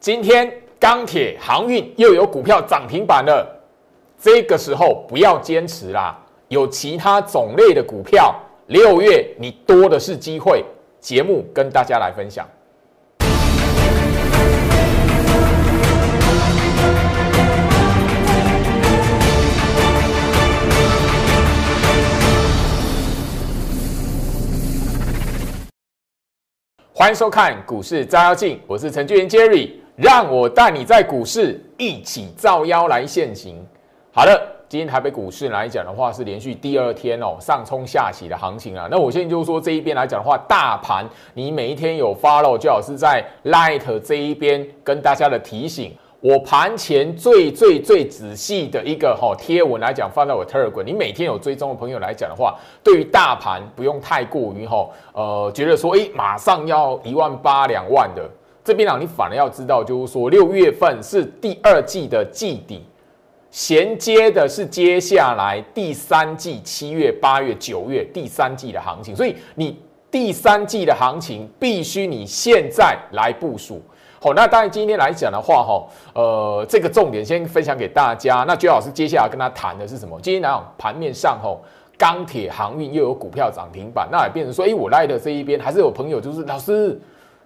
[0.00, 0.48] 今天
[0.78, 3.44] 钢铁、航运又有股票涨停板了，
[4.16, 8.32] 这个时候不要坚持啦，有其他种类的股票，
[8.68, 10.64] 六月你多的是机会。
[11.00, 12.46] 节目跟大家来分享。
[26.92, 33.56] 欢迎收看《股市照妖镜》，我是程序员 Jerry，让我带你在股市一起造妖来现行。
[34.12, 38.86] 好了，今天台北股市来讲的话，是连续第二天哦上冲下起的行情啊。
[38.88, 41.04] 那我现在就是说这一边来讲的话，大盘
[41.34, 45.92] 你每一天有 follow，就好是在 Light 这一边跟大家的提醒。
[46.20, 50.84] 我盘前最最最仔细的一个哈贴文来讲，放在我 Telegram。
[50.84, 58.28] 你每天有追踪的朋友来讲的话，对于大盘不用太过于哈呃觉得说，哎，马上要一万八两万的
[58.68, 62.84] 这边啊，你反而要知道，就是说六月份是第二季的季底，
[63.50, 73.80] 衔接的是接下来第三季七月、八月、九月第三季的行情，所以你第三季的行情必须你现在来部署。
[74.20, 78.44] 好，那当然今天来讲的话，哈，呃，这个重点先分享给大家。
[78.46, 80.20] 那最老师接下来跟他谈的是什么？
[80.20, 81.62] 今天来讲盘面上，吼，
[81.96, 87.00] 钢铁、航运又有股票涨停板，那也变成说，哎，我赖的这一边还是有朋友，就是老师，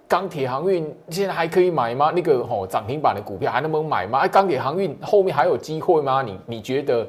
[0.07, 2.11] 钢铁、航运现在还可以买吗？
[2.15, 4.19] 那个吼涨停板的股票还能不能买吗？
[4.19, 6.21] 哎，钢铁、航运后面还有机会吗？
[6.21, 7.07] 你你觉得？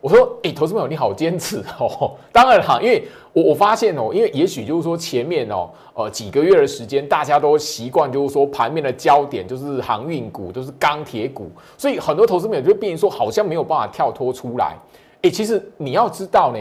[0.00, 2.14] 我说，哎，投资朋友你好坚持哦。
[2.30, 14.76] 当然哈，因为我我发现哦，因为也许就是说前面哦，呃几个月的时间，大家都习惯就是说盘面的焦点就是航运股，都是钢铁股，所以很多投资朋友就变成说好像没有办法跳脱出来。
[15.22, 16.60] 哎，其实你要知道呢，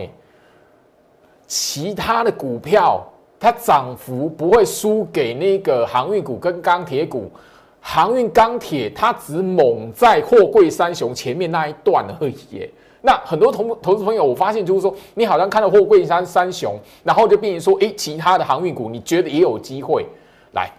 [1.45, 3.07] 其他的股票
[3.39, 7.31] 它涨幅不会输给那个航运股跟钢铁股，
[7.79, 12.69] 航运钢铁它只猛在货柜三雄前面那一段而已。
[13.01, 20.05] 那很多投投资朋友，我发现就是说，你好像看到货柜三三雄，然后就变成说，哎，其他的航运股，你觉得也有机会
[20.53, 20.69] 来？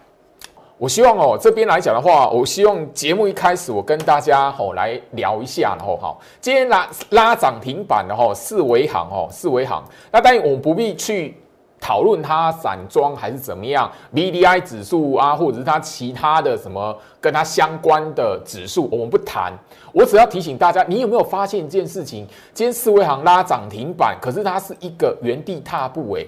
[0.77, 11.35] 我希望哦，这边来讲的话，我希望节目一开始，我跟大家吼来聊一下，然后好，今天拉拉涨停板的吼四维行哦，四维行，那当然我们不必去。
[11.79, 19.53] 讨论它散装还是怎么样，V D I 指数啊，或者是它其他的什么跟它相关的指数，我们不谈。
[19.91, 22.27] 我只要提醒大家，你有没有发现一件事情？
[22.53, 26.13] 今天四维行拉涨停板，可是它是一个原地踏步。
[26.15, 26.27] 诶，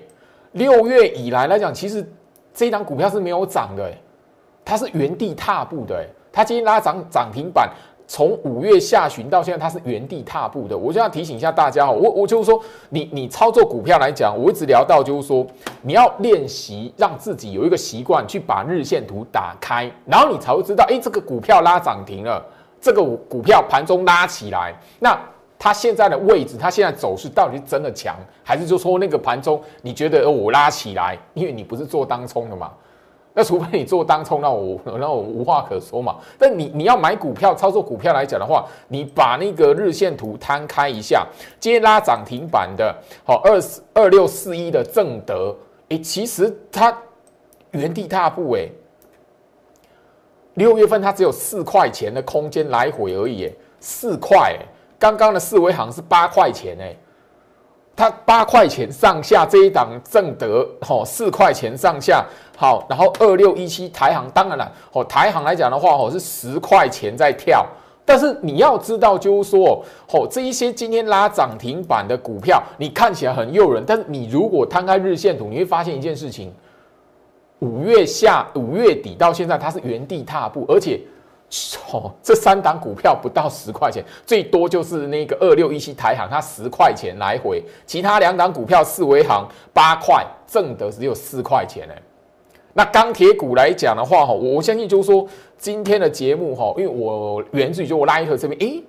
[0.53, 2.09] 六月以来来讲，其实
[2.53, 3.91] 这一档股票是没有涨的，
[4.65, 5.95] 它是原地踏步的。
[5.95, 7.69] 诶，它今天拉涨涨停板。
[8.11, 10.77] 从五月下旬到现在，它是原地踏步的。
[10.77, 15.47] 我就要提醒一下大家哈，我我就是说，你你操作股票来讲，我一直聊到就是说，
[15.81, 22.45] 你要练习让自己有一个习惯，去把日线图打开，然后你才会知道，哎，这个股票拉涨停了，
[22.81, 25.17] 这个股票盘中拉起来，那
[25.57, 32.71] 它现在的位置，它现在走势到底是真的强，还是就说那个盘中你觉得我拉起来，因为你不是做当冲的嘛？
[33.33, 36.17] 那除非你做当冲，那我那我无话可说嘛。
[36.37, 41.25] 但你你要买股票操作股票来讲的话，你把那个日线图摊开一下，
[41.59, 42.93] 今天拉涨停板的，
[43.25, 45.55] 好二四二六四一的正德，
[45.89, 46.95] 哎，其实它
[47.71, 48.67] 原地踏步，哎，
[50.55, 53.49] 六月份它只有四块钱的空间来回而已，
[53.79, 54.57] 四块，
[54.99, 56.95] 刚刚的四维行是八块钱，哎。
[58.01, 62.25] 它八块钱上下这一档正德吼四块钱上下
[62.57, 67.63] 好，然后二六一七台行当然了哦台行来讲的话哦是十块钱在跳，
[68.03, 76.51] 但是你要知道就是说哦这一些今天拉涨停板的股票，你看起来很诱人，但是你如果摊开日线图，你会发现一件事情，
[77.59, 80.99] 五月下五月底到现在它是原地踏步，而且。
[81.91, 91.93] 哦，这三档股票不到十块钱，最多就是那个二六一七台行，它十块钱来回，其他两档股票四维行八块，挣得只有四块钱呢。
[92.71, 98.81] 那钢铁股来讲的话，哈，我相信就是说今天的节目哈，因为我源自于就我拉一特这边，诶，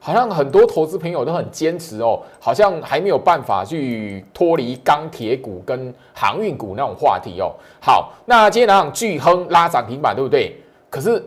[0.00, 7.54] 好像很多投资朋友都很坚持哦，好像还没有办法去脱离钢铁股跟航运股那种话题哦。
[7.80, 10.60] 好，那今天两档巨亨拉涨停板，对不对？
[10.90, 11.24] 可是。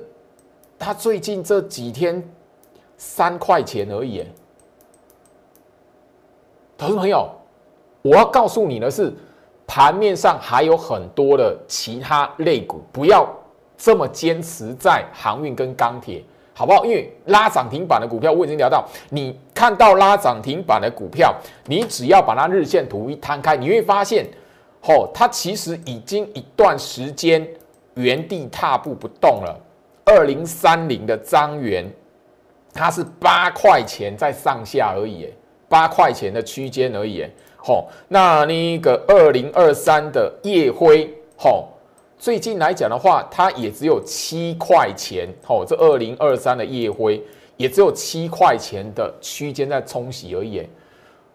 [0.82, 2.28] 他最近这几天
[2.98, 4.26] 三块钱而已，
[6.76, 7.30] 投资朋友，
[8.02, 9.14] 我要告诉你的是，
[9.68, 13.30] 盘面上还有很多的其他类股，不要
[13.78, 16.24] 这么坚持在航运跟钢铁，
[16.56, 16.84] 好不好？
[16.84, 21.32] 因为拉涨停板的股票我已经聊到，你看到拉涨停板的股票，
[21.68, 24.26] 你只要把它日线图一摊开，你会发现，
[24.82, 27.48] 哦，它其实已经一段时间
[27.94, 29.56] 原地踏步不动了。
[30.06, 31.86] 二零三零的张元，
[32.74, 35.32] 它是八块钱在上下而已，
[35.70, 37.26] 八块钱的区间而已，
[37.58, 37.88] 吼。
[38.08, 41.70] 那那个二零二三的夜辉，吼，
[42.18, 45.64] 最近来讲的话，它也只有七块钱，吼。
[45.66, 47.22] 这二零二三的夜辉
[47.58, 50.68] 也只有七块钱的区间在冲洗而已，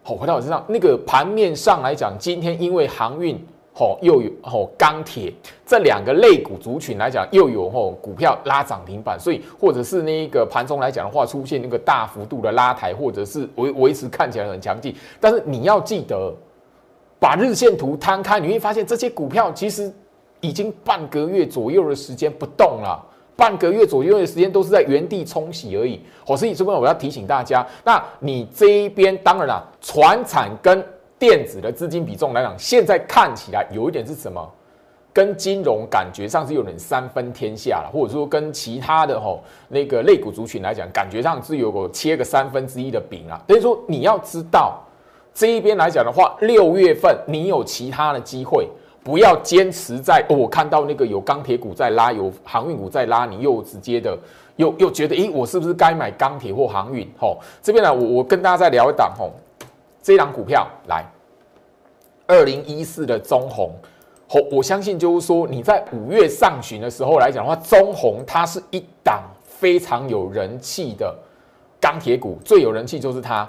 [0.03, 3.43] 好，回到我身上，那个盘面上来讲，今天因为航运。
[3.77, 5.31] 吼，又有吼钢铁
[5.63, 14.95] 这两个类股族群来讲，又有吼股票拉涨停板，所以或者是那个盘中来讲的话，出现那个大幅度的拉抬，或者是维维持看起来很强劲。
[15.19, 16.33] 但是你要记得，
[17.19, 19.93] 把日线图摊开，你会发现这些股票其实
[20.41, 22.99] 已经半个月左右的时间不动了，
[23.35, 26.01] 半个月左右的时间都是在原地冲洗而已。
[26.25, 30.83] 好，所以这边我要提醒大家，那你这一边当然了，船产跟
[31.19, 34.47] 电子的资金比重来讲，现在看起来有一点是什么？
[35.13, 43.41] 跟金融感觉上是有点三分天下了，或者说跟其他的吼那个类股族群来讲，感觉上是有个切个三分之一的饼啊。
[43.47, 44.79] 等于说你要知道
[45.33, 48.69] 这一边来讲的话，六月份你有其他的机会，
[49.03, 54.15] 不要坚持在我看到那个有钢铁股在拉，有航运股在拉，你又直接的
[54.57, 57.09] 又又觉得，诶，我是不是该买钢铁或航运？
[57.19, 59.31] 吼，这边呢，我我跟大家再聊一档吼。
[60.07, 61.03] 这档股票来，
[62.27, 63.71] 二零一四的中红，
[64.29, 71.13] 我我相信就是说你在五月上旬的时候来讲的话，中红它是一档非常有人气的
[71.81, 73.45] 钢铁股，最有人气就是它。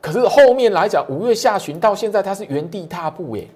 [0.00, 3.48] 可是后面来讲，五月下旬到现在它是原地踏步耶，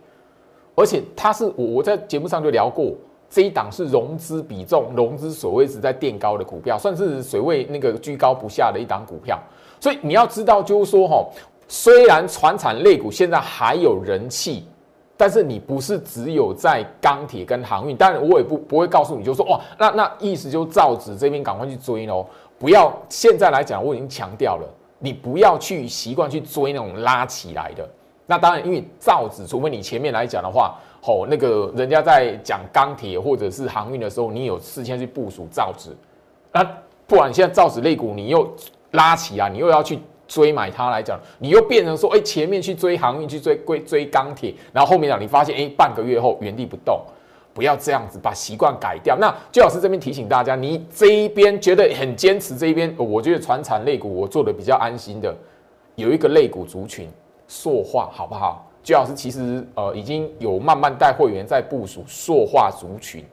[0.74, 2.92] 而且它是我我在节目上就聊过，
[3.30, 9.40] 这一档是融资比重、融资所谓值在垫高的股票，算是水位那个居高不下的一档股票。
[9.78, 11.24] 所以你要知道就是说哈。
[11.68, 14.68] 虽然船产类股现在还有人气，
[15.16, 22.24] 但是你不是只有在钢铁跟航运，当然我也不不会告诉你，就说哇，那那意思就造纸这边赶快去追喽，
[22.58, 24.68] 不要现在来讲，我已经强调了，
[25.00, 27.88] 你不要去习惯去追那种拉起来的。
[28.26, 35.90] 那当然，因为造纸，除非你前面来讲的话，吼，那个人家在讲钢铁或者是航运的时候，你有事先去部署造纸，
[36.52, 36.62] 那
[37.06, 38.48] 不然现在造纸类股你又
[38.92, 39.98] 拉起来，你又要去。
[40.26, 47.00] 追买它来讲，你又变成说，哎，前面去追航运，去追追追钢铁，然后后面讲，你发现，哎，半个月后原地不动，
[47.54, 49.16] 不要这样子，把习惯改掉。
[49.16, 55.34] 那最老师这边提醒大家，你这一边觉得很坚持，这一边，我觉得船产类股我做的比较安心的，
[55.94, 57.08] 有一个类股族群，
[57.46, 58.68] 塑化，好不好？
[58.82, 63.24] 最老师其实呃已经有慢慢带会员在部署塑化族群。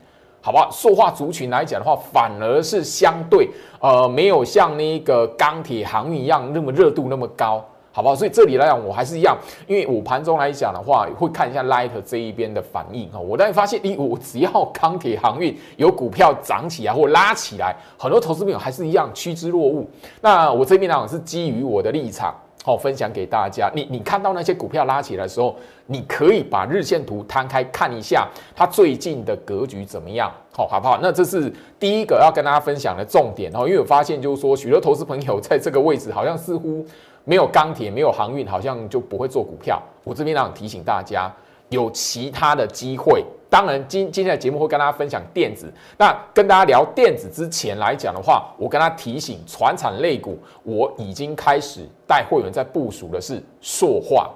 [0.46, 0.70] 好不好？
[0.70, 3.50] 塑化族群来讲的话，反而是相对
[3.80, 7.64] 呃没有像那个钢铁航运一样那么热度那么高，
[7.94, 8.14] 好不好？
[8.14, 9.38] 所以这里来讲，我还是一样，
[9.68, 13.18] 因为我盘中来讲的话，会看一下 Light 这一边的反应哈。
[13.18, 19.88] 我当然发现，咦，我只要钢铁航运有股票涨起来或拉起来，很多投资朋友还是一样趋之若鹜。
[20.20, 22.36] 那我这边呢是基于我的立场。
[22.66, 23.70] 好，分享给大家。
[23.76, 25.54] 你你看到那些股票拉起来的时候，
[25.88, 28.26] 你可以把日线图摊开看一下，
[28.56, 30.32] 它最近的格局怎么样？
[30.54, 30.98] 好，好不好？
[31.02, 33.68] 那这是第一个要跟大家分享的重点哦。
[33.68, 36.86] 因为我发现就是说，许多投资朋友在这个位置，好像似乎
[37.26, 39.82] 没有钢铁、没有航运，好像就不会做股票。
[40.06, 41.30] 我这边想提醒大家，
[41.68, 43.26] 有其他的机会。
[43.54, 45.72] 当然，今今天的节目会跟大家分享电子。
[45.96, 54.32] 那跟大家聊电子之前来讲的话，我跟他提醒，船产类股我已经开始带会员在部署的是塑化，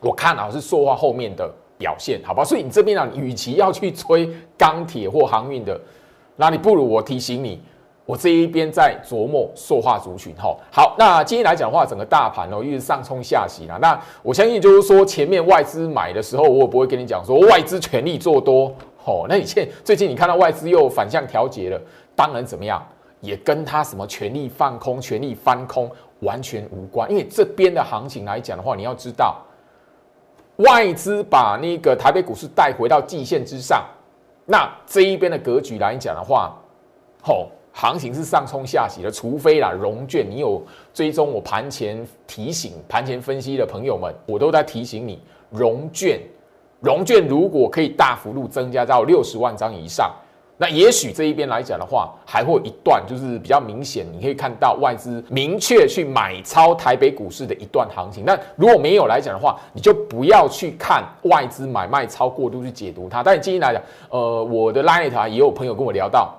[0.00, 2.42] 我看好是塑化后面的表现，好吧？
[2.42, 5.78] 所以你这边呢，与其要去追钢铁或航运的，
[6.36, 7.60] 那你不如我提醒你。
[8.06, 13.78] 我这一边在琢磨塑化族群哈，好，那今天来讲的话，整个大盘哦一直上冲下洗啦。
[13.80, 18.70] 那我相信就是说，前面外资买的时候，我也不会跟你讲说外资全力做多
[19.04, 19.24] 哦。
[19.26, 21.80] 那你现最近你看到外资又反向调节了，
[22.14, 22.86] 当然怎么样，
[23.22, 27.10] 也跟他什么全力放空、全力翻空完全无关。
[27.10, 29.40] 因为这边的行情来讲的话，你要知道，
[30.56, 33.82] 外资把那个台北股市带回到季线之上，
[34.44, 36.54] 那这一边的格局来讲的话，
[37.22, 37.48] 吼。
[37.76, 40.62] 行情是上冲下洗的，除非啦融券，你有
[40.94, 46.20] 追踪我盘前提醒、盘前分析的朋友们，我都在提醒你，融券，
[46.80, 50.08] 融券如果可以大幅度增加到六十万张以上，
[50.56, 58.24] 那也许这一边来讲的话，还会一段就是比较明显，你可以看到外资明确去买超台北股市的一段行情。
[58.24, 63.20] 那如果没有来讲的话，你就不要去看外资买卖超过度去解读它。
[63.20, 66.32] 但你今天来讲，呃，我的 line 啊，也有朋友跟我聊到。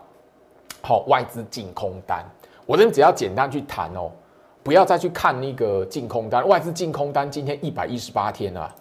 [0.86, 2.24] 好，外资净空单，
[2.68, 4.12] 我这边只要简单去谈哦，
[4.62, 6.48] 不要再去看那个净空单。
[6.48, 8.72] 外资净空单今天一百一十八天啊，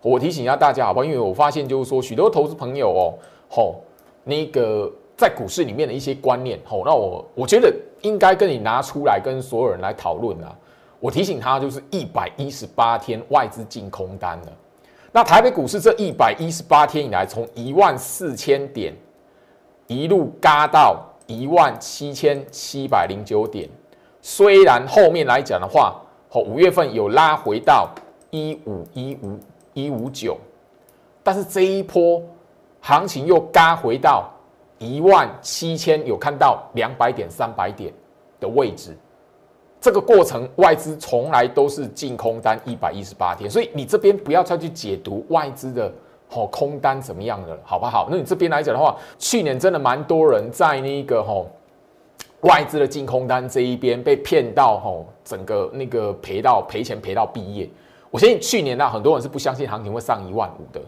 [0.00, 1.04] 我提醒一下大家好不好？
[1.04, 3.14] 因为我发现就是说，许多投资朋友哦，
[3.48, 3.76] 吼，
[4.24, 10.52] 那个在股市里面的一些观念，吼，那我我觉得应该跟你拿出来跟所有人来讨论啊。
[10.98, 14.52] 我提醒他，就是一百一十八天外资净空单了。
[15.12, 18.92] 那台北股市这一百一十八天以来，从一万四千点
[19.86, 23.68] 一路嘎到一万七千七百零九点，
[24.20, 26.00] 虽然后面来讲的话，
[26.30, 27.88] 哦，五月份有拉回到
[28.30, 29.38] 一五一五
[29.74, 30.36] 一五九，
[31.22, 32.22] 但是这一波
[32.80, 34.30] 行情又嘎回到
[34.78, 37.92] 一万七千，有看到两百点、三百点
[38.40, 38.96] 的位置。
[39.80, 45.92] 这个过程外资从来都是净空单一百一十八天，所以你这边不要再去解读外资的
[46.34, 48.08] 哦空单怎么样的，好不好？
[48.10, 51.46] 那你这边来讲的话，去年真的蛮多人在那个哦
[52.40, 57.68] 外资的净空单这一边被骗到哦，整个那个赔到赔钱赔到毕业。
[58.10, 60.80] 我相信去年呢，很多人是不相信行情会上一万五的。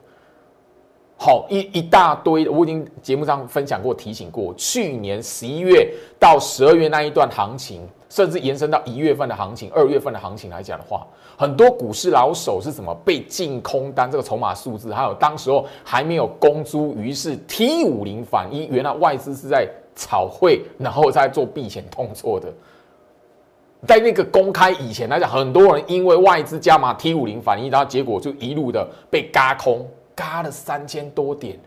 [1.16, 4.52] 好一一大堆，我已经节目上分享过、提醒过。
[4.54, 11.06] 去年十一月到十二月那一段行情，甚至延伸到一月份的行情、二月份的行情来讲的话，
[11.38, 22.52] 很多股市老手是怎么被净空单这个筹码数字，还有当时候还没有公租，于是 T 五零反一，原来外资是在炒汇，然后在做避险动作的。
[23.86, 29.86] 在那个公开以前来讲，很多人因为外资加码 T 五零反一，然后结果就一路的被嘎空。
[30.14, 31.58] 嘎了三千多点，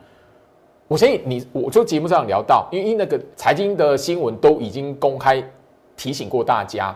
[0.88, 5.44] 我相信你，我就节目上聊到，因为那个财经的新闻都已经公开
[5.96, 6.96] 提醒过大家，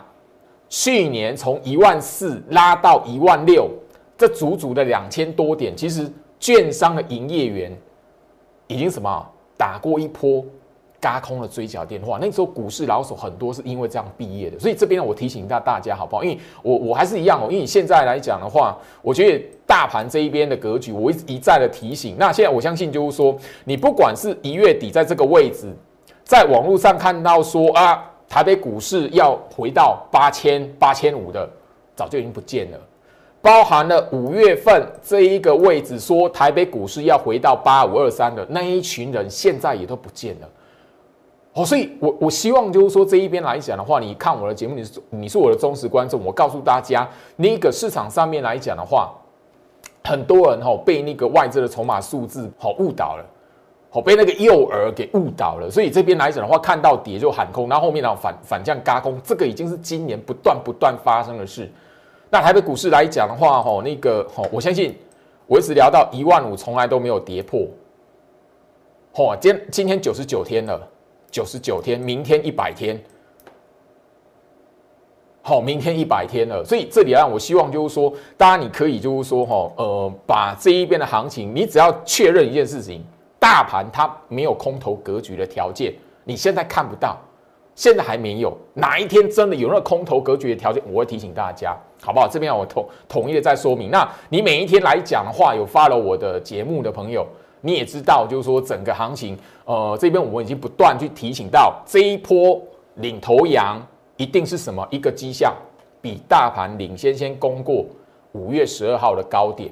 [0.69, 3.69] 去年从一万四拉到一万六，
[4.17, 7.77] 这足足的两千多点，其实券商的营业员
[8.67, 10.45] 已经什么打过一波。
[11.01, 16.23] 嘎空了追缴电话，那时候股市老手很多是因为这样毕业的，所以这边，我提醒一下大家好不好？
[16.23, 22.15] 因为我我还是一样哦，因为你现在来讲的话，我觉得大盘这一边的格局，我一一再的提醒。
[22.19, 25.73] 那现在我相信就是说，你不管是一月底在这个位置，
[26.23, 31.49] 在网络上看到说啊，台北股市要回到八千八千五的，
[31.95, 32.79] 早就已经不见了。
[33.41, 40.47] 包含了五月份这一个位置说台北股市要回到八五二三的那一群人，现在也都不见了。
[41.53, 46.23] 哦，所以，我我希望就是说这一边来讲的话，你看我的节目，你是你是我的忠实观众。
[46.23, 47.05] 我告诉大家，
[47.35, 49.11] 那个市场上面来讲的话，
[50.05, 53.25] 很多人哈被那个外资的筹码数字好误导了，
[53.89, 55.69] 好被那个诱饵给误导了。
[55.69, 61.69] 所以这边来讲的话，看到跌就喊空，然后后面呢反反向嘎空，这个已经是今年不断不断发生的事。
[62.29, 64.97] 那台北股市来讲的话，哈那个哈，我相信
[65.47, 67.59] 我一直聊到一万五，从来都没有跌破。
[69.13, 70.87] 嚯，今今天九十九天了。
[71.31, 73.01] 九十九天，明天一百天，
[75.41, 76.63] 好，明天一百天了。
[76.63, 83.01] 所以这里啊，我希望就是说，大家你可以就是说，哈，呃，把这一边的行情，你只要确认一件事情，
[83.39, 85.93] 大盘它没有空头格局的条件，
[86.25, 87.17] 你现在看不到，
[87.73, 92.27] 现在还没有，哪一天真的有那个空头格局的条件，我会提醒大家，好不好？
[92.27, 93.89] 这边我统统一的再说明。
[93.89, 97.25] 那你每一天来讲的话，有发了我的节目的朋友。
[97.61, 102.61] 你也知道，就是说整个行情，呃，这边我们已经不断去提醒到，这一波
[102.95, 103.81] 领头羊
[104.17, 105.55] 一定是什么一个迹象，
[106.01, 107.85] 比大盘领先先攻过
[108.31, 109.71] 五月十二号的高点。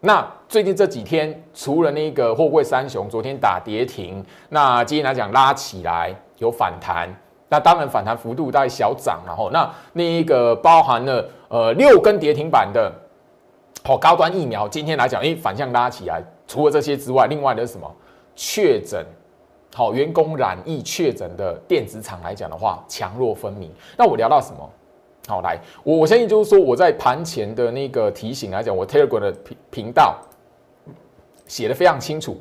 [0.00, 7.08] 那最近这几天，除了那个货柜三雄昨天打跌停，那今天来讲拉起来有反弹，
[7.48, 12.90] 那当然反弹幅度大小涨，然后那那一个包含了呃六根跌停板的，
[13.84, 16.22] 好高端疫苗，今天来讲，哎反向拉起来。
[16.48, 17.94] 除了这些之外，另外的是什么？
[18.34, 19.04] 确诊，
[19.74, 23.70] 好，员工染疫确诊的电子厂来讲的话，强弱分明。
[23.96, 24.70] 那我聊到什么？
[25.26, 30.16] 好，来，我我相信就是说，我在盘前的那个提醒来讲，我 Telegram 的频频道
[31.46, 32.40] 写的非常清楚。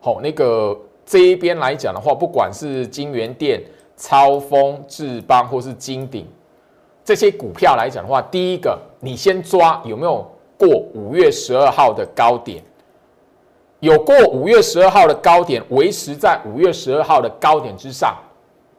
[0.00, 3.62] 好，那个这一边来讲的话，不管是金源店、
[3.96, 6.26] 超丰、智邦或是金鼎
[7.02, 12.62] 这些股票来讲的话，第一个，你先抓有没有过五月十二号的高点。
[13.80, 18.14] 有过五月十二号的高点，维持在五月十二号的高点之上，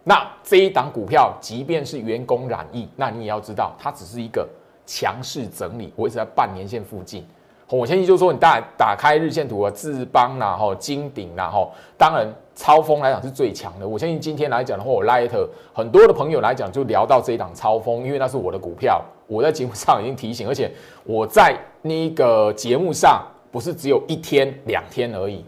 [0.04, 4.48] 那这一档股票，即便是员工染疫，那你也要知道，它只是一个
[4.86, 7.26] 强势整理，维持在半年线附近。
[7.68, 13.88] 我相信就是说，你大打开日线图啊，智邦然后金鼎然后，当然超风来讲是最强的。
[13.88, 15.32] 我相信今天来讲的话，我 Light
[15.74, 20.70] 很多的朋友来讲就聊到这一档超风，因为那是我的股票，我在节目上已经提醒，而且
[21.06, 23.20] 我在那个节目上。
[23.52, 25.44] 不是只有一天两天而已，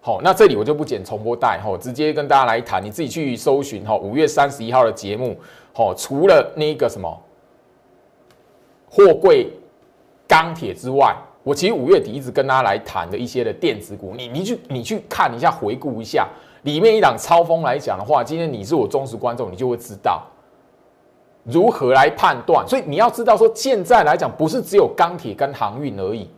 [0.00, 5.36] 好，那这里我就不剪重播带，哈，直接跟大家来谈，你自己去搜寻，哈，五月三十一号的节目，
[5.72, 7.20] 好，除了那个什么
[8.88, 9.50] 货柜
[10.28, 16.28] 钢铁之外，我其实五月底一直跟大家来谈的一些的电子股，你你去你去看一下，回顾一下，
[16.62, 20.22] 里面一档超风来讲的话，今天你是我忠实观众，你就会知道
[21.42, 22.64] 如何来判断。
[22.68, 26.30] 所以你要知道说，现在来讲不是只有钢铁跟航运而已，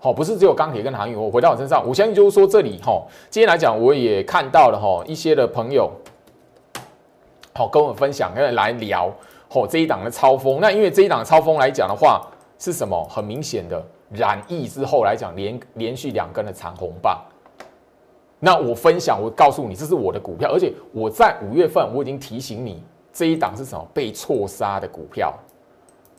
[0.00, 1.20] 好，不是只有钢铁跟航运。
[1.20, 5.90] 我回到我身上，我相信就是说这里哈，今天来讲我也看到了哈一些的朋友，
[7.52, 9.12] 好跟我分享，跟来聊，
[9.48, 10.60] 好这一档的超风。
[10.60, 12.24] 那因为这一档超风来讲的话，
[12.60, 13.02] 是什么？
[13.10, 17.20] 很明显的染疫之后来讲，连连续两根的长红棒。
[18.38, 22.80] 那我分享，我告诉你，这是我的股票，而且我在五月份我已经提醒你，
[23.12, 25.34] 这一档是什么被错杀的股票，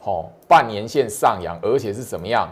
[0.01, 2.49] 好，半年线上扬，而且是怎么样？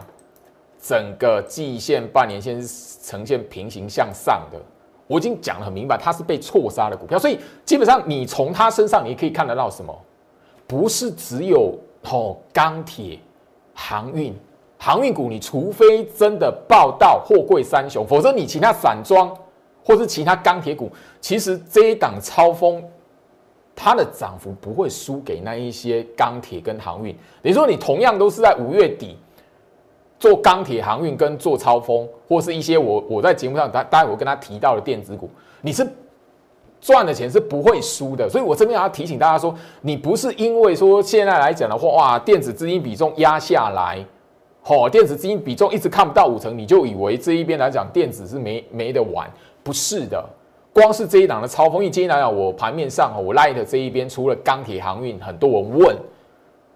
[0.81, 4.59] 整个季线、半年线是呈现平行向上的，
[5.07, 9.93] 我已经讲得很明白，它是被错杀的股票，所以基本上你从它身上你可以看得到什么？
[10.65, 13.19] 不是只有哦钢铁、
[13.73, 14.35] 航运、
[14.77, 19.35] 航运股，你除非真的报到货柜三雄，否则你其他散装。
[19.83, 20.91] 或是其他钢铁股，
[21.21, 22.83] 其实这一档超风，
[23.73, 27.17] 它的涨幅不会输给那一些钢铁跟航运。
[27.41, 29.17] 你说你同样都是在五月底
[30.19, 35.29] 做钢铁航运跟做超风，或是一些我我在节目上待待会跟他提到的电子股，
[35.61, 35.87] 你是
[36.81, 38.29] 赚的钱是不会输的。
[38.29, 44.03] 所以我这边要提醒大家说，你不是因为说现在来讲的话，哇，电子资金比重压下来，
[44.63, 49.29] 哦，电子资金比重一直看不到五成，你就以为这一边来讲电子是没没得玩。
[49.63, 50.23] 不是的，
[50.71, 55.95] 光是这一档的超风，因为今天来讲，我盘面上我 light 这一边除了钢铁航运，很多人问，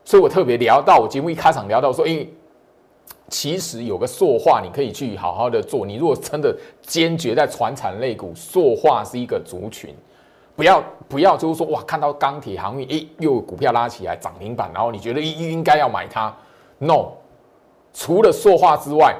[0.03, 2.25] 所以我特别聊到我节目一开场聊到说，哎，
[3.31, 5.83] 其实有个塑化你可以去好好的做。
[5.83, 9.95] 你如果真的坚决在传产类股，塑化是一个族群，
[10.55, 16.31] 不要不要就是说哇，看到钢铁航运，哎，又股票拉起来涨停板，然后你觉得应应该要买它
[16.77, 17.13] ？No，
[17.91, 19.15] 除了塑化之外。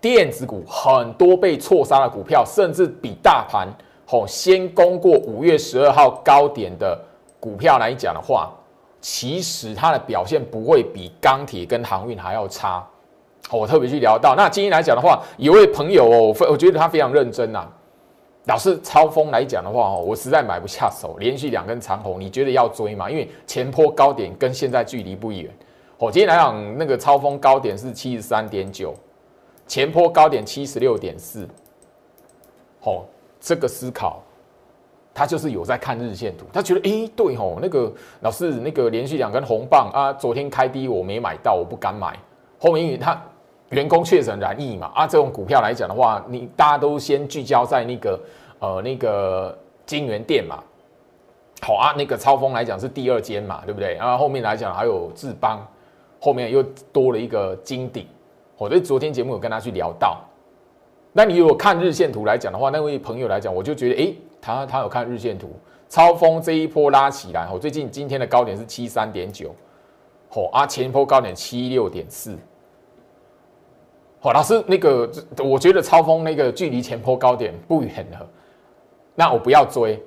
[0.00, 3.66] 电子股很多被错杀的股票，甚至比大盘
[4.06, 7.02] 吼先攻过五月十二号高点的
[7.40, 8.52] 股票来讲的话，
[9.00, 12.86] 其实它的表现不会比钢铁跟航运还要差。
[13.50, 17.66] 我特别去聊到，那今天来讲的话，有位朋友哦，我觉得他非常认真呐。
[18.46, 23.10] 老是超风来讲的话哦，我实在买不下手，连续两根长红，你觉得要追吗？
[23.10, 25.50] 因为前坡高点跟现在距离不远。
[25.98, 28.94] 哦，今天来讲那个超风高点是七十三点九。
[29.66, 31.48] 前坡高点七十六点四，
[32.82, 33.02] 哦，
[33.40, 34.22] 这个思考，
[35.14, 42.14] 他就是有在看日线图，他觉得，哎，对哦，那个老师那个连续两根红棒啊，昨天开低我没买到，我不敢买。
[42.58, 43.18] 后面因为他
[43.74, 48.20] 员工确诊染疫嘛，啊，这种股票来讲的话，你大家都先聚焦在那个
[48.60, 50.62] 呃那个金源店嘛，
[51.60, 53.94] 好啊，那个超风来讲是第二间嘛，对不对？
[53.94, 55.66] 然后后面来讲还有智邦，
[56.20, 58.06] 后面又多了一个金鼎。
[58.56, 60.20] 我在昨天节目有跟他去聊到，
[61.12, 65.50] 那你如果看日线图来讲的话，那位朋友来讲，我就觉得，哎，他他有看日线图，
[65.88, 69.54] 超峰这一波拉起来，哦，最近今天的高点是七三点九，
[70.30, 72.38] 哦，啊，前一波高点七六点四，
[74.24, 75.06] 好，老师那个，
[75.36, 78.26] 我觉得超风那个距离前波高点不远了，
[79.14, 80.02] 那我不要追，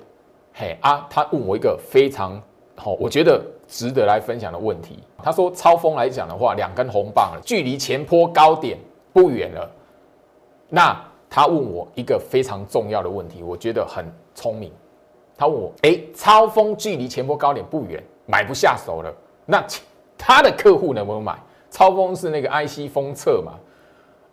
[0.54, 2.42] 嘿啊，他问我一个非常
[2.74, 3.40] 好，我觉得。
[3.68, 8.78] 值得来分享的问题，他说超风来讲的话，两根红棒了，距离前坡高点
[9.12, 9.70] 不远了。
[10.70, 14.72] 那他问我一个非常重要的问题，我觉得很聪明。
[15.36, 19.62] 他问我，哎，超风距离前坡高点不远，买不下手了，那
[20.16, 21.38] 他的客户能不能买？
[21.70, 23.52] 超风是那个 IC 封测嘛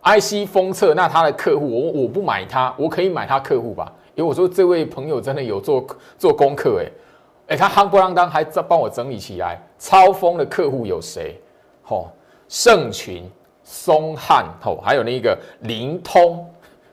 [0.06, 3.92] ？IC 封测，那他的客户，我我不买他，我可以买他客户吧？
[4.14, 5.84] 因为我说这位朋友真的有做
[6.16, 6.90] 做功课，哎。
[7.48, 9.60] 哎，他夯不啷当还在帮我整理起来。
[9.78, 11.40] 超风的客户有谁？
[11.84, 12.10] 吼，
[12.48, 13.22] 盛群、
[13.62, 16.44] 松汉，吼，还有那个灵通。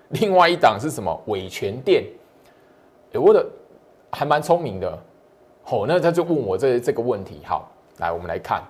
[0.09, 1.19] 另外一档是什么？
[1.25, 2.03] 伟全店。
[3.13, 3.43] 哎，我的
[4.11, 4.95] 还蛮聪明的。
[5.63, 7.41] 吼，那他就问我这这个问题。
[7.45, 8.61] 好，来我们来看，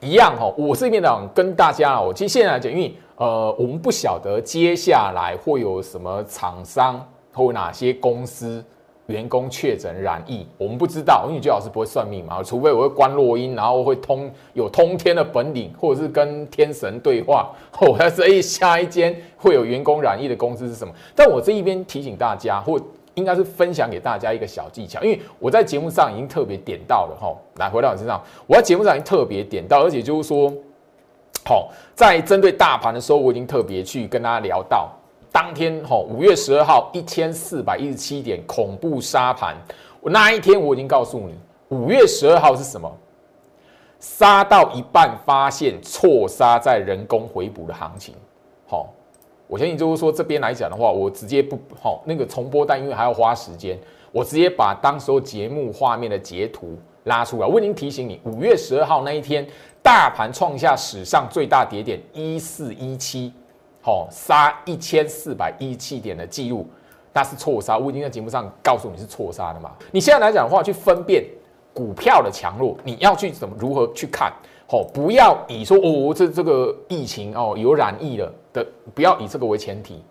[0.00, 0.52] 一样哈。
[0.58, 8.64] 我这边呢跟大家，我其实现在来讲，因为呃，我们不晓得接下来会有什么厂商或哪些公司。
[9.06, 20.92] 员工确诊染疫，我们不知道，因为最老师不会算命嘛，除非我会观落音，然后会通有通天的本领，或者是跟天神对话，或者是哎下一间会有员工染疫的公司是什么？
[21.16, 22.78] 但我这一边提醒大家，或
[23.14, 30.52] 应该是分享给大家一个小技巧，因为我在节目上已经特别点到了哈，来回到我身上，我在节目上已经特别点到，而且就是说，
[31.48, 34.92] 好，在针对大盘的时候，我已经特别去跟大家聊到。
[35.32, 39.56] 当天吼，五月十二号一千四百一十七点恐怖杀盘，
[40.02, 41.34] 我那一天我已经告诉你，
[41.68, 42.94] 五月十二号是什么？
[43.98, 48.14] 杀到一半发现错杀在人工回补的行情，
[48.66, 48.92] 好，
[49.46, 53.78] 我相信就是说这边来讲的话，我直接不好那个重播但，因为还要花时间，
[54.12, 57.46] 我直接把当时候节目画面的截图拉出来。
[57.46, 59.46] 我已经提醒你，五月十二号那一天，
[59.88, 63.32] 大盘创下史上最大跌点一四一七，
[63.80, 66.68] 好杀一千四百一七点的记录，
[67.10, 67.78] 那是错杀。
[67.78, 69.70] 我已经在节目上告诉你是错杀的嘛。
[69.90, 71.24] 你现在来讲的话，去分辨
[71.72, 74.30] 股票的强弱，你要去怎么如何去看？
[74.66, 80.04] 好，不要以说哦，这这个疫情哦有染疫了的，不要以这个为前提。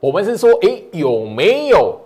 [0.00, 1.98] 我们是说，哎，有没有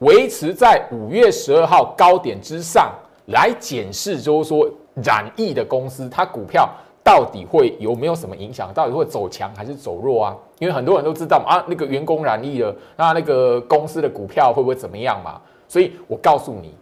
[0.00, 2.92] 维持在五月十二号高点之上
[3.26, 4.68] 来检视，就是说
[5.02, 6.68] 染疫的公司，它股票
[7.02, 8.72] 到底会有没有什么影响？
[8.72, 10.36] 到底会走强还是走弱啊？
[10.58, 15.40] 因为很多人都知道，啊，那个员工染疫了，那那个公司的股票会不会怎么样嘛？
[15.66, 16.74] 所以我告诉你。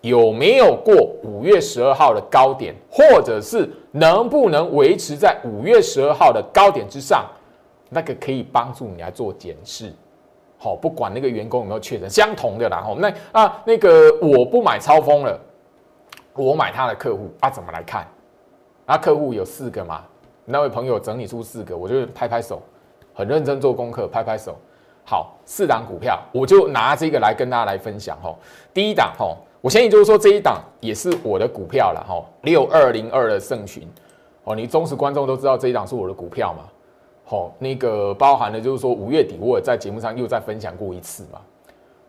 [0.00, 7.26] 有没有过五月十二号的高点，或者是能不能维持在五月十二号的高点之上？
[7.88, 9.92] 那个可以帮助你来做检视。
[10.56, 12.80] 好，不管那个员工有没有确诊，相同的啦。
[12.80, 15.36] 吼，那啊，那个我不买超风了，
[16.38, 18.06] 我买他的客户啊，怎么来看？
[18.86, 20.02] 啊，客户有四个嘛？
[20.44, 22.62] 那位朋友整理出四个，我就拍拍手，
[23.12, 24.56] 很认真做功课，拍拍手。
[25.04, 28.16] 好，四档股票，我就拿这个来跟大家来分享。
[28.22, 28.38] 吼，
[28.72, 29.36] 第一档，吼。
[29.60, 33.88] 我相信就是说这一档也是我的股票了哈，六二零二的盛群
[34.44, 36.62] 哦，你忠实观众都知道这一档是我的股票嘛，
[37.24, 41.40] 好，那个包含的就是说五月底我也在节目上又再分享过一次嘛，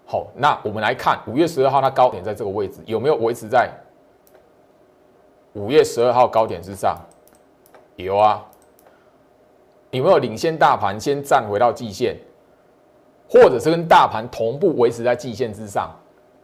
[0.06, 3.68] 好，那我们来看五月十二号它高点在这个位置有没有维持在
[5.54, 6.96] 五月十二号高点之上？
[7.96, 8.46] 有啊，
[9.92, 12.16] 有没有领先大盘先站回到季线，
[13.30, 15.92] 或者是跟大盘同步维持在季线之上？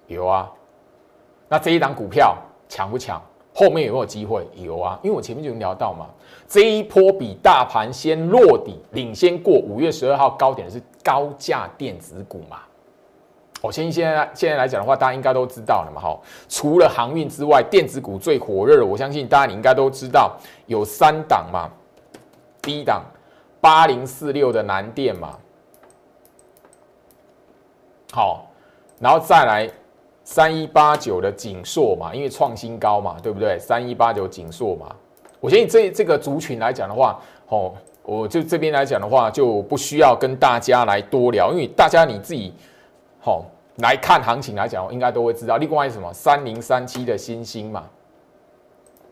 [0.08, 0.52] 有啊。
[1.48, 2.36] 那这一档股票
[2.68, 3.22] 强不强？
[3.54, 4.46] 后面有没有机会？
[4.56, 6.08] 有啊，因为我前面就聊到嘛，
[6.48, 12.60] 这一波比大盘先落底，领先过五月十二号高点的是高价电子股嘛。
[13.66, 16.02] 我先现在现在来讲的话，大家应该都知道了嘛。
[16.02, 21.70] 哈，除了航运之外，电子股最火热的，我相信大家你应该都知道，有三档嘛。
[22.62, 23.04] 第一档
[23.60, 25.38] 八零四六的南电嘛，
[28.12, 28.48] 好，
[29.00, 29.70] 然后再来。
[30.28, 33.60] 三一八九的锦硕嘛，因为创新高嘛，对不对？
[33.60, 34.88] 三一八九锦硕嘛，
[35.40, 42.52] 我相信这这个族群来讲的话，哦，我就这边来讲的话，就不需要跟大家来多聊，因为大家你自己，
[43.20, 43.46] 好
[43.78, 45.58] 来看行情来讲，应该都会知道。
[45.58, 47.84] 另外什么三零三七的新星嘛，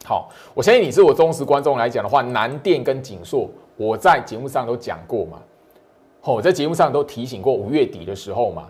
[0.05, 5.41] 好，我相信你是我忠实观众来讲的话，南电跟锦硕，我在节目上都讲过嘛，
[6.21, 8.67] 哦，在节目上都提醒过，五月底的时候嘛。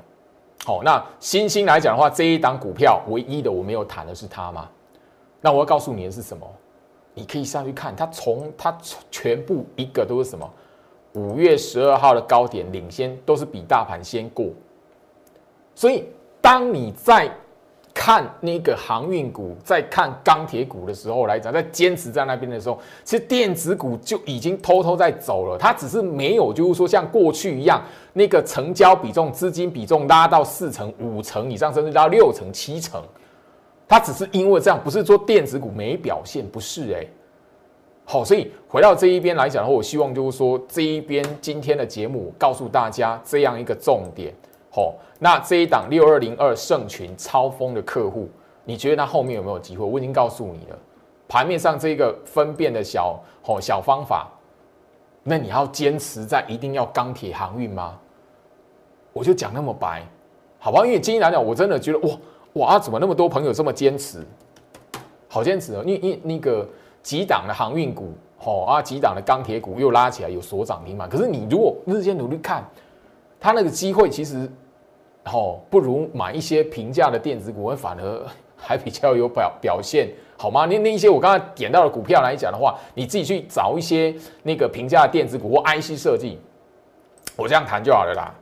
[0.66, 4.70] 好，那新兴来讲的话，这一档股票唯一的我没有谈的是它吗？
[5.42, 6.50] 那我要告诉你的是什么？
[7.14, 8.76] 你可以上去看，它从它
[9.12, 10.50] 全部一个都是什么？
[11.14, 14.48] 五月十二号的高点领先，都是比大盘先过。
[15.76, 16.06] 所以
[16.42, 17.30] 当你在
[17.94, 25.58] 看那个航运股，在看钢铁股的时候来讲，在坚持在那边的时候，其实电子股就已经偷偷在走了。
[25.58, 27.82] 它只是没有，就是说像过去一样，
[28.14, 33.02] 那个成交比重、资金比重拉到四成、五成以上，甚至到六成、七成。
[33.88, 37.06] 它只是因为这样，不是说电子股没表现，不是哎。
[38.06, 44.34] 好，所以回到这一边来讲的话，我希望就是说这一边今天的节目告诉大家这样一个重点。
[44.76, 48.28] 好，那这一档六二零二盛群超风的客户，
[48.66, 49.86] 你觉得它后面有没有机会？
[49.86, 50.76] 我已经告诉你了，
[51.28, 54.28] 盘面上这个分辨的小好小方法，
[55.22, 58.00] 那你要坚持在一定要钢铁航运吗？
[59.14, 60.04] 我就讲那么白，
[60.58, 60.84] 好吧？
[60.84, 62.18] 因为今天来讲，我真的觉得哇
[62.54, 64.26] 哇，怎么那么多朋友这么坚持？
[65.30, 65.84] 好坚持哦！
[65.86, 66.68] 因因那个
[67.04, 71.08] 几档的航运股，好啊，几档的钢铁股又拉起来有所涨停嘛。
[71.08, 72.68] 可是你如果日间努力看，
[73.40, 74.52] 它那个机会其实。
[75.26, 78.26] 哦，不如买一些平价的电子股，反而
[78.58, 80.66] 还比较有表表现，好吗？
[80.66, 86.40] 那那一些我刚才点到的股票来讲的话，你自己去找一些那个平价电子股或 IC 设计，
[87.38, 88.36] 我这样谈就好了啦。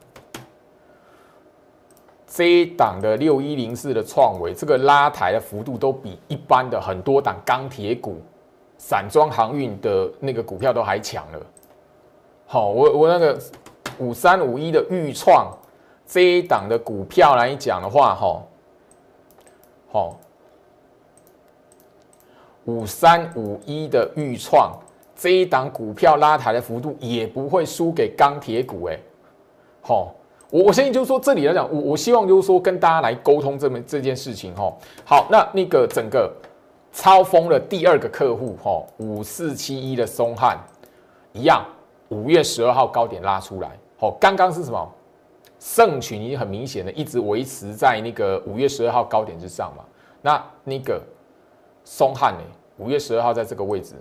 [2.25, 8.17] 这一档的六一零四的创维，这个拉抬的幅度都比一般的很多档钢铁股、
[8.77, 11.39] 散装航运的那个股票都还强了。
[12.47, 13.39] 好，我我那个
[13.99, 15.55] 五三五一的预创。
[16.11, 18.43] 这一档的股票来讲的话，哈，
[19.93, 20.17] 好，
[22.65, 24.77] 五三五一的预创
[25.15, 28.99] 这一档股票拉抬的幅度也不会输给钢铁股，哎，
[29.81, 30.13] 好，
[30.49, 34.69] 我我相信就是说这里来讲，我我希望就是说跟大家来沟通这么这件事情，哈，
[35.05, 36.29] 好，那那个整个
[36.91, 40.59] 超风的第二个客户，哈，五四七一的松汉
[41.31, 41.65] 一样，
[42.09, 44.93] 五月十二号高点拉出来，好，刚刚是什么？
[45.61, 49.85] 盛群已经很明显的一直维持在那个五月十二号高点之上嘛。
[50.19, 50.99] 那那个
[51.83, 52.39] 松汉呢？
[52.77, 53.93] 五月十二号在这个位置，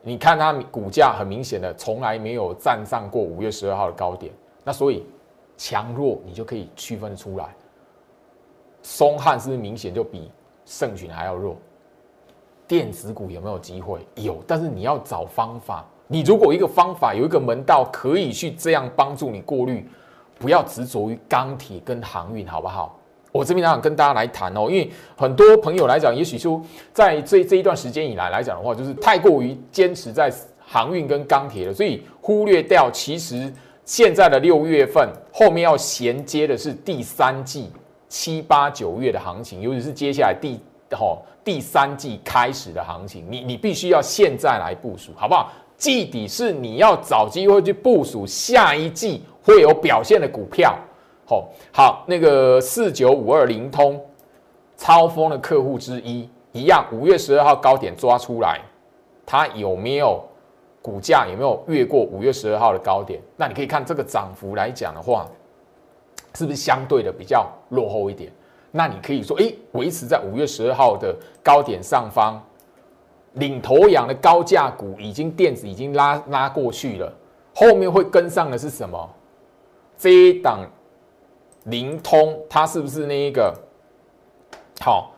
[0.00, 4.32] 你看它股价很明显的从来没有站上过五月十二号的高点。
[4.64, 5.04] 那所以
[5.58, 7.54] 强弱你就可以区分出来。
[8.82, 10.32] 松汉是不是明显就比
[10.64, 11.54] 盛群还要弱？
[12.66, 14.00] 电子股有没有机会？
[14.14, 15.84] 有，但是你要找方法。
[16.08, 19.86] 你如果一个方法有一个门道可以去这样帮助你过滤，
[20.38, 22.98] 不要执着于钢铁跟航运，好不好？
[23.32, 33.52] 我这边想跟大家来谈哦，因为很多朋友来讲，也许说在这这一段时间以来来讲的话，就是太过于坚持在航运跟钢铁了，所以忽略掉其实
[33.84, 37.70] 现在的六月份后面要衔接的是第三季
[38.08, 40.58] 七八九月的行情，尤其是接下来第
[40.92, 45.52] 哦第三季开始的行情，你你必须要现在来部署，好不好？
[45.76, 50.74] 季底是你要找机会去部署下一季会有表现的股票，
[51.26, 54.02] 好，好，那个四九五二零通
[54.76, 58.60] 超风的客户之一，一样五月十二号高点抓出来，
[59.26, 60.24] 它有没有
[60.80, 63.20] 股价有没有越过五月十二号的高点？
[63.36, 65.26] 那你可以看这个涨幅来讲的话，
[66.34, 68.32] 是不是相对的比较落后一点？
[68.70, 72.42] 那你可以说，哎，维持在五月十二号的高点上方。
[73.36, 77.12] 领头羊的高价股已经电子已经拉拉过去了，
[77.54, 79.10] 后面会跟上的是什么？
[79.98, 80.66] 这一档
[81.64, 83.54] 灵通，它是不是那一个
[84.80, 85.12] 好？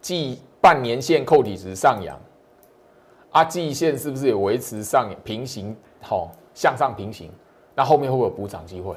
[0.00, 2.18] 季半年线扣体值上扬，
[3.30, 5.76] 啊，季线是不是也维持上平行？
[6.00, 7.30] 好，向上平行，
[7.76, 8.96] 那后面会不会有补涨机会？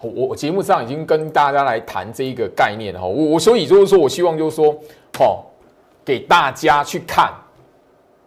[0.00, 4.74] 我我节目上已经跟大家来谈这一个概念哈，我我所以就是说我希望就是说，
[5.18, 5.44] 好。
[6.06, 7.32] 给大家去看，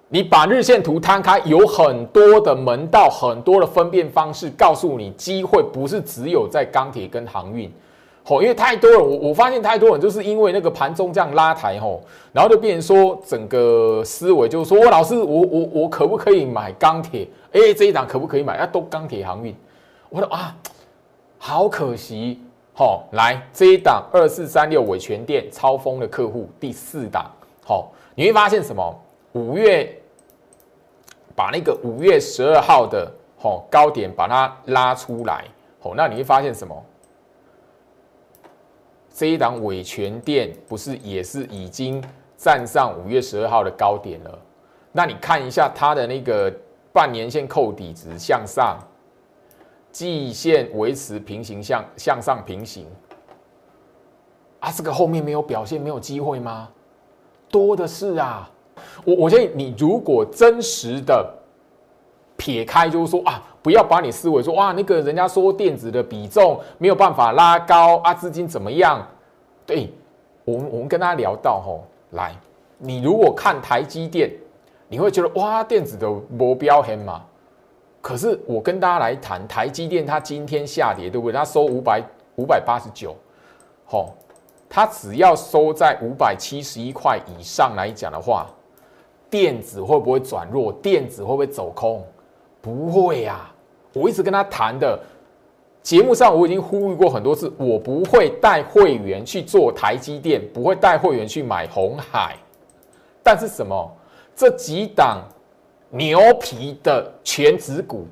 [0.09, 7.71] 你把日线图摊开，有很多的门道，很多的分辨方式，告诉你机会不是只有在钢铁跟航运，
[8.25, 17.25] 吼，因为太多人，我我发现太多人就是因为那个盘中这样拉抬，吼，然后就变成说整个思维就是说，我老师，我我我可不可以买钢铁？
[17.53, 18.57] 哎，这一档可不可以买？
[18.57, 19.55] 啊，都钢铁航运，
[20.09, 20.53] 我说啊，
[21.37, 22.41] 好可惜，
[22.73, 27.25] 吼，来这一档二四三六尾全店超风的客户第四档。
[27.69, 28.99] 好，你会发现什么？
[29.33, 29.95] 五月
[31.35, 35.45] 把那个五月十二号的好高点把它拉出来，
[35.79, 36.83] 好，那你会发现什么？
[39.13, 42.03] 这一档伟权店不是也是已经
[42.35, 44.39] 站上五月十二号的高点了？
[44.91, 46.51] 那你看一下它的那个
[46.91, 48.79] 半年线扣底值向上，
[49.91, 52.87] 季线维持平行向向上平行，
[54.59, 56.67] 啊，这个后面没有表现，没有机会吗？
[57.49, 58.49] 多的是啊，
[59.03, 61.27] 我我建议你，如果真实的
[62.37, 69.05] 撇开，就是说啊，不要把你思维说哇，那个人家说电子的比重没有办法拉高啊，资金怎么样？
[69.65, 69.91] 对，
[70.45, 72.35] 我们我们跟大家聊到吼，来，
[72.77, 74.31] 你如果看台积电，
[74.87, 77.21] 你会觉得哇，电子的目标很嘛？
[78.01, 81.37] 可是我跟大家来谈台积电，它今天下跌，对不对？
[81.37, 82.01] 它收五百
[82.35, 83.15] 五百八十九，
[83.85, 84.13] 吼。
[84.69, 88.45] 它只要收在五百七十一块以上来讲的话，
[89.29, 90.71] 电子会不会转弱？
[90.71, 92.05] 电子会不会走空？
[92.61, 93.51] 不会呀！
[93.93, 94.99] 我一直跟他谈的
[95.81, 102.35] 节目上，我已经呼吁过很多次，我不会带会员去做台积电，不会带会员去买红海。
[103.23, 103.91] 但是什么？
[104.35, 105.23] 这几档
[105.89, 108.05] 牛皮的全指股，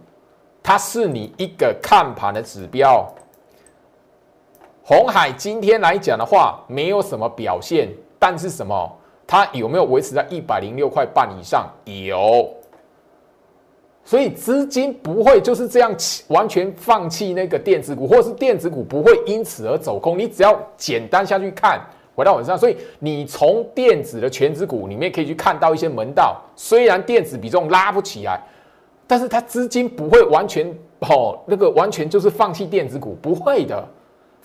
[0.63, 3.08] 它是你一个看盘的指标。
[4.89, 8.89] 红海今天来讲的话，没有什么表现，但是什么？
[9.28, 11.69] 它有没有维持在一百零六块半以上？
[11.84, 12.50] 有，
[14.06, 15.93] 所以资金不会就是这样
[16.30, 20.17] 完全放弃那个电子股，或是电子股不会因此而走空。
[20.17, 21.82] 你只要简单下去看，
[22.15, 26.41] 回到晚上，所以你从电子的全指股里面可以去看到一些门道。
[26.56, 28.41] 虽然电子比重拉不起来，
[29.06, 33.86] 但是它资金不会完全哦，那个完全就是放弃电子股，不会的。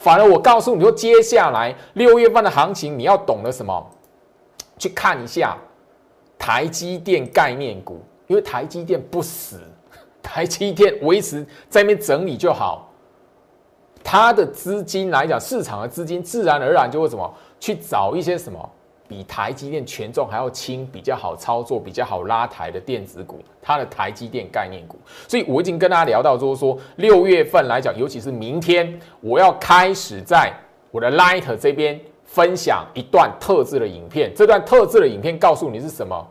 [0.02, 3.88] 反而我告诉你说，接下来六月份的行情，你要懂得什么？
[4.76, 5.56] 去看一下
[6.36, 9.60] 台积电概念股，因为台积电不死，
[10.20, 12.90] 台积电维持在那边整理就好。
[14.02, 18.58] 它的资金来讲，市场的资金自然而然就会什么去找一些什么。
[19.12, 24.96] 比台积电权重还要轻，比较好操作，比较好拉抬的电子股，它的台积电概念股。
[25.28, 30.50] 所以我已经跟大家聊到，就是说六月份来讲，尤其是明天，我要开始在
[30.90, 34.32] 我的 Light 这边分享一段特制的影片。
[34.34, 36.26] 这段特制的影片告诉你是什么？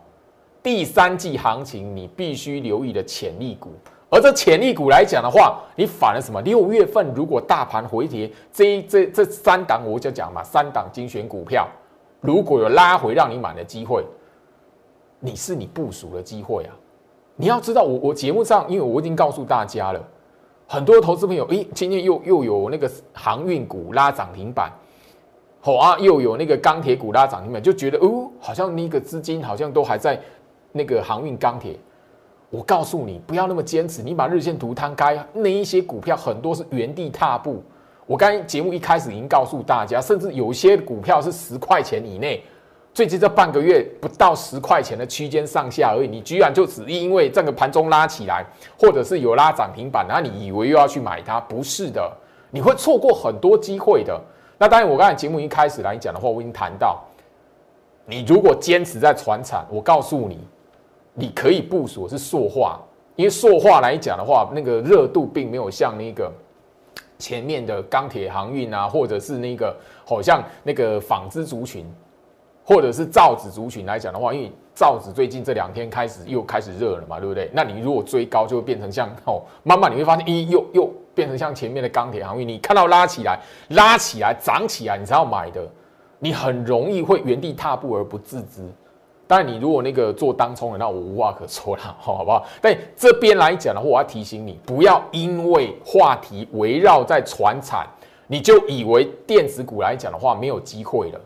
[0.63, 3.69] 第三季行情你必须留意的潜力股。
[4.09, 6.41] 而这潜力股来讲的话，你反了什么？
[6.41, 11.65] 六月份如果大盘回跌，这这这三档我就讲嘛，三档精选股票，
[12.21, 14.05] 如果有拉回让你买的机会，
[15.19, 16.73] 你是你部署的机会啊！
[17.35, 20.01] 你要知道，我我节目上，因为我已经告诉大家了，
[20.67, 24.71] 很多投资朋友，诶，今天又又有那个航运股拉涨停板，
[25.59, 30.19] 好啊，又有那个钢铁股拉涨停板，就觉得哦，好像那个资金好像都还在
[30.71, 31.75] 那个航运钢铁。
[32.51, 34.03] 我告诉你，不要那么坚持。
[34.03, 37.63] 你把日线图摊开，那一些股票很多是原地踏步。
[38.11, 42.43] 我刚节目一开始已经告诉大家，甚至有些股票是十块钱以内，
[42.93, 46.09] 最近这半个月不到十块钱的区间上下而已。
[46.09, 48.45] 你居然就只因为这个盘中拉起来，
[48.77, 51.39] 或者是有拉涨停板，然后你以为又要去买它？
[51.39, 52.11] 不是的，
[52.49, 54.21] 你会错过很多机会的。
[54.57, 57.01] 那当然，我刚才节目一开始来讲的话，我已经谈到，
[58.05, 60.37] 你如果坚持在传产，我告诉你。
[61.13, 62.77] 你可以部署是塑化，
[63.15, 66.29] 因为塑化来讲的话，那个热度并没有像那个
[67.21, 71.85] 前面的钢铁航运啊，或者是那个好像那个纺织族群，
[72.65, 77.51] 或者是造纸族群来讲的话，因为造纸最近这两天开始又开始热了嘛，对不对？
[77.53, 85.61] 那你如果追高，就会变成像哦，慢慢你会发现，咦，又又变成像前面的钢铁航运，你看到拉起来、拉起来、涨起来，你才要买的，
[86.17, 88.67] 你很容易会原地踏步而不自知。
[89.31, 92.45] 但你如果那个做当冲的，那我无话可说了， 好不好？
[92.59, 97.87] 但这边来讲的话，我要提醒你，不要因为话题围绕在船产，
[98.27, 101.21] 你就以为电子股来讲的话没有机会了，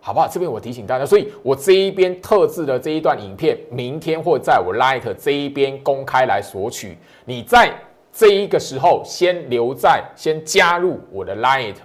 [0.00, 0.26] 好不好？
[0.26, 6.96] 这边我提醒大家，所以我这一边特制的这一段影片，明天或在我 Light 这一边公开来索取。
[7.26, 7.70] 你在
[8.10, 11.76] 这一个时候先留在，先加入我的 Light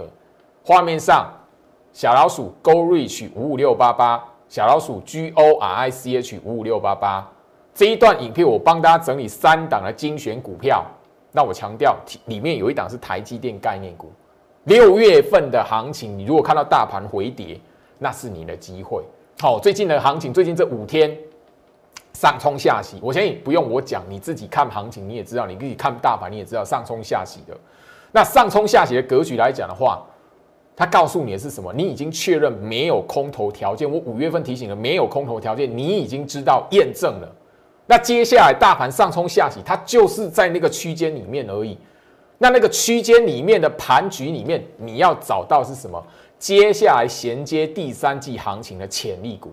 [0.64, 1.30] 画面上，
[1.92, 4.24] 小老鼠 Go Reach 五五六八八。
[4.50, 7.32] 小老鼠 G O R I C H 五五六八八
[7.76, 10.84] 这一段影片，我帮大家整理三档的精选股票。
[11.32, 14.12] 那我强调，里面有一档是台积电概念股。
[14.64, 17.60] 六月份的行情，你如果看到大盘回跌，
[18.00, 19.04] 那是你的机会。
[19.40, 21.16] 好，最近的行情，最近这五天
[22.14, 27.56] 上冲下洗，我相信不用我讲，你自己看行情你也知道，你自己看大盘你也知道上冲下洗的。
[28.12, 30.04] 那上冲下洗的格局来讲的话，
[30.80, 31.74] 他告诉你的是什么？
[31.74, 33.92] 你已经确认没有空头条件。
[33.92, 37.30] 我五月份提醒了没有空头条件，你已经知道验证了。
[37.86, 41.78] 那接下来大盘上冲下洗，它就是在那个区间里面而已。
[42.38, 46.02] 那那个区间里面的盘局里面，你要找到是什么？
[46.38, 49.52] 接下来衔接第三季行情的潜力股。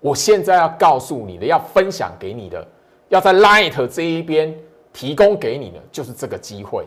[0.00, 2.68] 我现在要告诉你的，要分享给你的，
[3.08, 4.54] 要在 Light 这一边
[4.92, 6.84] 提供给你的，就是这个机会。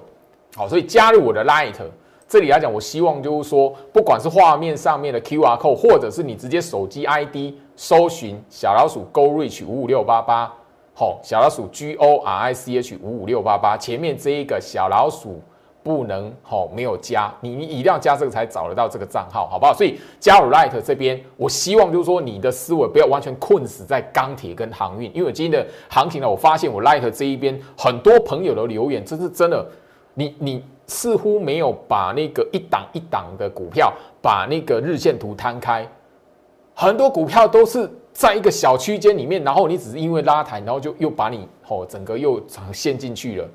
[0.56, 1.74] 好，所以加入我的 Light。
[2.30, 10.54] 这里来讲，我希望就是说，不管是画面上面的 Q R code，或者是你直接手机 I D 搜寻小老鼠 Go Reach 五五六八八，
[10.94, 15.42] 好，小老鼠 G O R I C H 五五六八八，前面这一个小老鼠
[15.82, 19.74] 不能好没有加，你你一定要加这个才找得到这个账号，好不好？
[19.74, 29.68] 所以加入 Light 这边，我希望就是说你的思维不要完全困死在钢铁跟航运，因为今天的行情呢，我发现我 Light 这一边很多朋友的留言，这是真的，
[30.14, 30.64] 你你。
[30.90, 35.88] 似乎没有把那个一档一档的股票，把那个日线图摊开，
[36.74, 43.48] 很多股票都是在一个小区间里面，然后你只是因为拉抬，然后就又把你哦整个又陷进去了，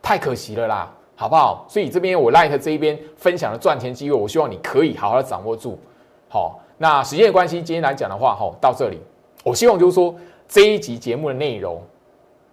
[0.00, 1.66] 太可惜了啦，好不好？
[1.68, 5.78] 所以这边我 Light 这一边分享的赚钱机会，我希望你可以好好的掌握住。
[6.30, 8.98] 好，那时间的关系，今天来讲的话，哈，到这里，
[9.44, 10.14] 我希望就是说
[10.48, 11.82] 这一集节目的内容，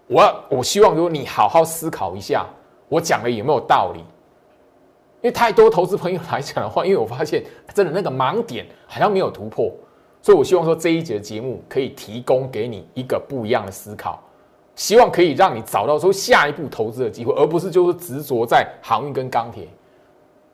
[0.07, 2.45] 我我希望就是你好好思考一下，
[2.89, 4.03] 我讲的有没有道理。
[5.25, 9.73] 因为太多投资朋友来讲的话，因为我发现真的那个盲点好像没有突破，
[10.21, 14.21] 所以我希望说这一节节目可以提供给你一个不一样的思考，
[14.75, 19.67] 希望可以让你找到说下一步投资的机会，而不是就是执着在航运跟钢铁。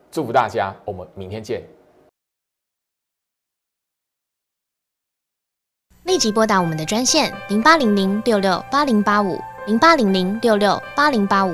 [0.10, 1.62] 祝福大家，我们明天见。
[6.06, 9.38] 立即拨打我们的专线零八零零六六八零八五。
[9.68, 11.54] 零八零零六六八零八五